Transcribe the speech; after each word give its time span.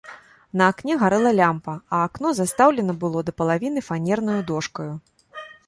На 0.61 0.69
акне 0.71 0.93
гарэла 1.03 1.33
лямпа, 1.39 1.75
а 1.93 1.99
акно 2.07 2.29
застаўлена 2.39 2.93
было 3.05 3.19
да 3.29 3.37
палавіны 3.43 3.79
фанернаю 3.91 4.41
дошкаю. 4.53 4.91